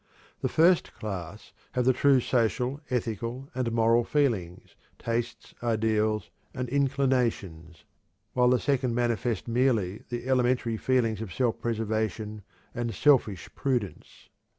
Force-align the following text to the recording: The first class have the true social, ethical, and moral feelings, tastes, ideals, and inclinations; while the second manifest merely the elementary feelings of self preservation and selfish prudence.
The 0.41 0.49
first 0.49 0.95
class 0.95 1.53
have 1.73 1.85
the 1.85 1.93
true 1.93 2.19
social, 2.21 2.81
ethical, 2.89 3.51
and 3.53 3.71
moral 3.71 4.03
feelings, 4.03 4.75
tastes, 4.97 5.53
ideals, 5.61 6.31
and 6.55 6.67
inclinations; 6.69 7.85
while 8.33 8.49
the 8.49 8.59
second 8.59 8.95
manifest 8.95 9.47
merely 9.47 10.01
the 10.09 10.27
elementary 10.27 10.75
feelings 10.77 11.21
of 11.21 11.31
self 11.31 11.61
preservation 11.61 12.41
and 12.73 12.95
selfish 12.95 13.47
prudence. 13.53 14.29